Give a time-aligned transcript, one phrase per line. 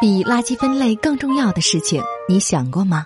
[0.00, 3.04] 比垃圾分类更重要的事情，你想过吗？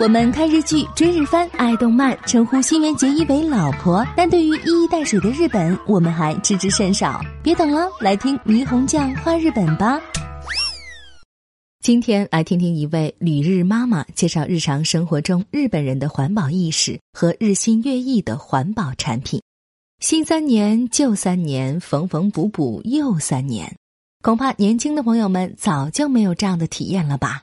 [0.00, 7.20] 我们看日剧、追日番、爱动漫，称呼新垣结衣为老婆，但对于一衣带水的日本，我们还知之甚少。
[7.42, 10.00] 别等了，来听霓虹酱画日本吧。
[11.82, 19.42] 今天来听听一位旅日妈妈介绍日常生活中日本人的环保意识和日新月异的环保产品。
[20.06, 23.74] 新三年，旧三年，缝缝补补又三年，
[24.20, 27.40] 恐怕年轻的朋友们早就没有这样的体验了吧？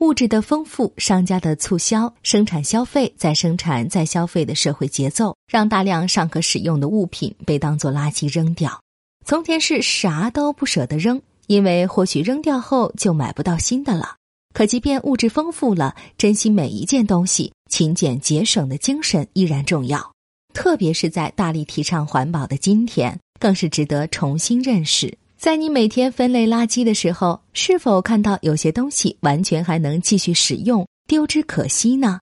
[0.00, 8.80] 物质的丰富，商家的促销，生产消费再生产再消费的社会节奏，让大量尚可使用的物品被当作垃圾扔掉。
[9.24, 14.16] 从前是啥都不舍得扔，因为或许扔掉后就买不到新的了。
[14.52, 20.11] 可即便物质丰富了，珍惜每一件东西，勤俭节省的精神依然重要。
[20.52, 25.16] 特别是在大力提倡环保的今天，更是值得重新认识。
[25.36, 32.20] 在你每天分类垃圾的时候，是否看到有些东西完全还能继续使用，丢之可惜呢？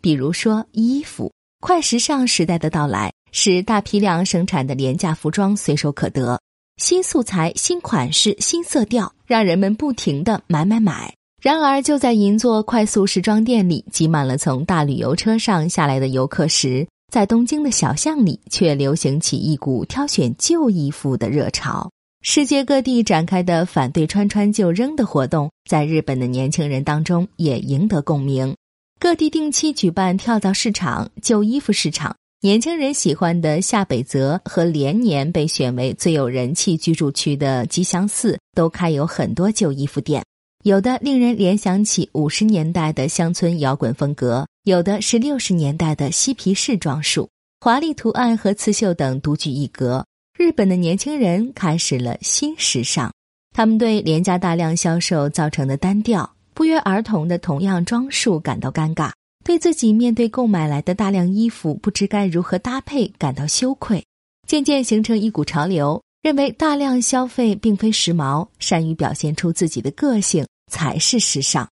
[0.00, 6.40] 比如说衣服，快时尚时代的到来，使大批量生产的廉价服装随手可得，
[6.78, 11.14] 新素材、新款式、新色调，让人们不停的买买买。
[11.40, 21.90] 然而，就在银座快速时装店里挤满了从大旅游车上下来的游客时，在东京的小巷里，却流行起一股挑选旧衣服的热潮。
[22.22, 28.56] 世界各地展开的反对穿穿就扔的活动，在日本的年轻人当中也赢得共鸣。
[28.98, 40.24] 各地定期举办跳蚤市场、旧衣服市场，年轻人喜欢的下北泽和连年被选为最有人气居住区的吉祥寺，都开有很多旧衣服店。
[40.64, 50.06] 有的令人联想起五十年代的乡村摇滚风格，有的是六十年代的嬉皮士装束，华丽图案和刺绣等独具一格。
[50.38, 53.10] 日本的年轻人开始了新时尚，
[53.52, 59.10] 他们对廉价大量销售造成的单调、不约而同的同样装束感到尴尬，
[59.44, 64.04] 对自己面对购买来的大量衣服不知该如何搭配感到羞愧，
[64.46, 70.46] 渐渐形成一股潮流，认为大量消费并非时髦，善于表现出自己的个性。
[70.70, 71.68] 才是时尚。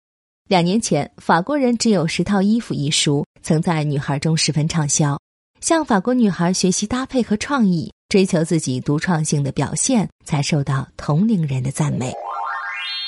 [0.51, 5.17] 两年前，《法国人只有十套衣服》一书曾在女孩中十分畅销。
[5.61, 12.13] 向法国女孩学习搭配和创意，追求自己独创性的表现，才受到同龄人的赞美。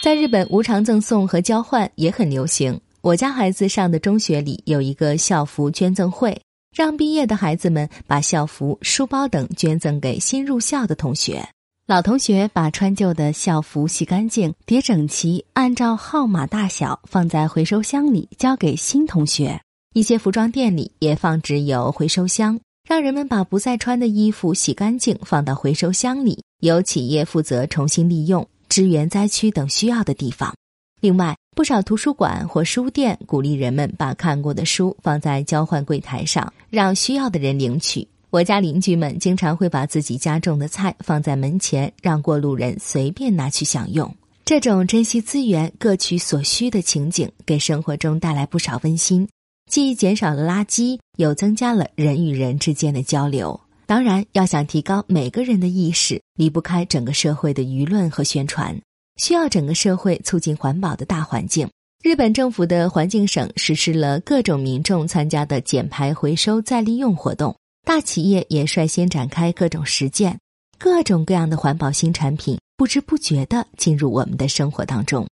[0.05, 2.81] 在日本，无偿赠送和交换也很流行。
[3.01, 6.41] 我家孩子上的中学里有一个校服捐赠会，
[6.73, 11.45] 让毕业的孩子们把校服、书包等捐赠给新入校的同学。
[11.93, 19.61] 老同学把穿旧的校服洗干净、叠整齐，按照号码大小放在回收箱里，交给新同学。
[19.93, 22.59] 一些服装店里也放置有回收箱，
[22.89, 30.55] 让人们把不再穿的衣服洗干净，放到回收箱里，由企业负责重新利用，支援灾区等需要的地方。
[31.03, 38.09] 另外，不少图书馆或书店鼓励人们把看过的书放在交换柜台上，让需要的人领取。
[38.33, 44.11] 我家邻居们经常会把自己家种的菜放在门前，让过路人随便拿去享用。
[44.43, 49.29] 这种珍惜资源、各取所需的情景，给生活中带来不少温馨，
[49.71, 53.61] 既减少了垃圾，又增加了人与人之间的交流。
[53.85, 58.75] 当然，要想提高每个人的意识，离不开整个社会的舆论和宣传，
[59.19, 61.69] 需要整个社会促进环保的大环境。
[62.03, 67.55] 日本政府的环境省实施了各种民众参加的减排、回收、再利用活动。
[67.85, 70.39] 大企业也率先展开各种实践，
[70.79, 75.27] 各种各样的环保新产品不知不觉地进入我们的生活当中。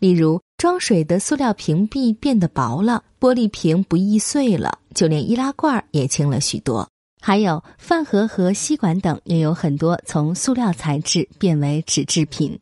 [0.00, 6.88] 例如，装水的塑料瓶壁变得薄了，玻璃瓶不易碎了，就连易拉罐也轻了许多。
[7.20, 12.58] 还有饭盒和吸管等，也有很多从塑料材质变为纸制品。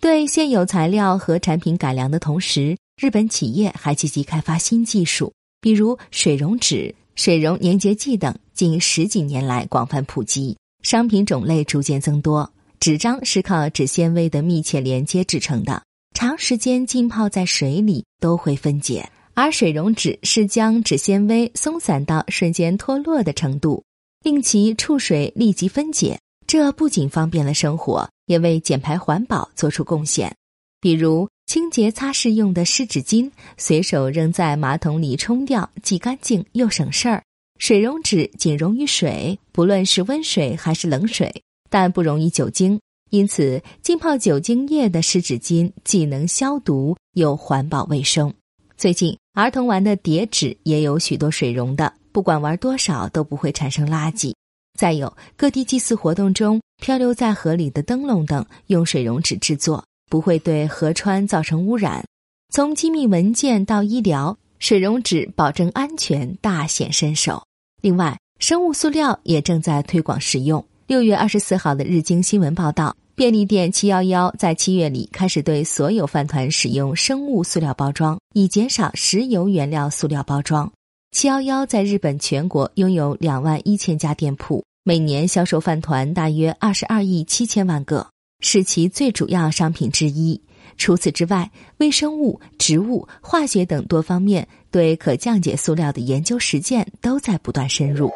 [0.00, 6.94] 对现有材料和产品改良的同时，日本企业还积极开发新技术，比如水溶纸。
[7.20, 12.50] 水溶粘结剂等近十几年来广泛普及，商品种类逐渐增多。
[12.78, 15.82] 纸张是靠纸纤维的密切连接制成的，
[16.14, 19.04] 长时间浸泡在水里都会分解；
[19.34, 23.84] 而水溶纸是将纸纤维松散到瞬间脱落的程度，
[24.24, 26.18] 令其触水立即分解。
[26.46, 30.34] 这不仅方便了生活，也为减排环保做出贡献。
[30.80, 31.28] 比如。
[31.50, 37.24] 清洁擦拭用的湿纸巾，随手扔在马桶里冲掉，既干净又省事儿。
[37.58, 42.80] 水溶纸仅溶于水，不论是温水还是冷水，但不溶于酒精，
[43.10, 48.32] 因此浸泡酒精液的湿纸巾既能消毒又环保卫生。
[48.76, 54.32] 最近，儿童玩的叠纸也有许多水溶的，不管玩多少都不会产生垃圾。
[54.78, 62.04] 再有，各地祭祀活动中漂流在河里的灯笼等用水溶纸制作，不会对河川造成污染。
[62.52, 67.42] 从机密文件到医疗，水溶纸保证安全大显身手。
[67.80, 70.62] 另外，生物塑料也正在推广使用。
[70.86, 80.70] 六月二十四号的日经新闻报道，便利店七幺幺在七月里开始对所有饭团使用生物塑料包装，以减少石油原料塑料包装。
[81.12, 88.08] 七幺幺在日本全国拥有两万一千家店铺，每年销售饭团大约二十二亿七千万个，
[88.40, 90.40] 是其最主要商品之一。
[90.76, 98.10] 除此之外，微生物、植物、化学等多方面对可降解塑料的研究实践都在不断深入。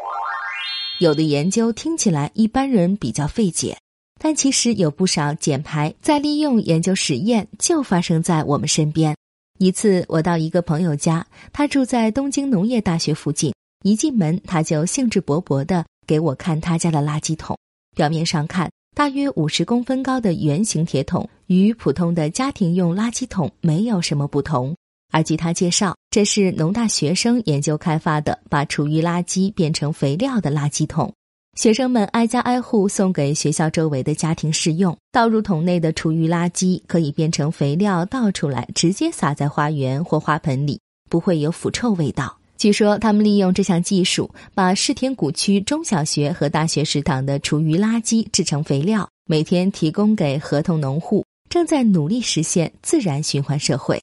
[1.00, 3.76] 有的研究听起来一般人比较费解，
[4.19, 9.15] 但其实有不少减排再利用研究实验就发生在我们身边。
[9.59, 13.53] 一次，我到一个朋友家，他住在东京农业大学附近。
[13.82, 17.56] 一进门，他就兴致勃勃地给我看他家的垃圾桶。
[17.94, 24.73] 表面上看，大约五十公分高的圆形铁桶与普通的家庭用垃圾桶没有什么不同。
[25.12, 31.12] 而据他介绍，这是农大学生研究开发的，把厨余垃圾变成肥料的垃圾桶。
[31.58, 40.81] 学生们挨家挨户送给学校周围的家庭试用，倒入桶内的厨余垃圾可以变成肥料，倒出来直接撒在花园或花盆里，
[41.11, 42.38] 不会有腐臭味道。
[42.56, 54.01] 据说他们利用这项技术，把世田谷区中小学和大学食堂的厨余垃圾制成肥料，每天提供给合同农户，正在努力实现自然循环社会。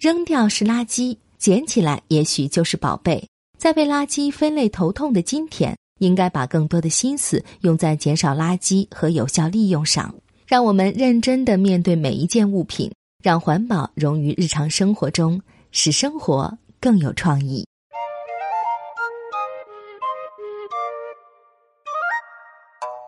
[0.00, 3.26] 扔掉是垃圾，捡起来也许就是宝贝。
[3.58, 10.14] 在被垃圾分类头痛的今天，应该把更多的心思用在减少垃圾和有效利用上。
[10.46, 12.90] 让我们认真的面对每一件物品，
[13.22, 15.42] 让环保融于日常生活中，
[15.72, 17.66] 使生活更有创意。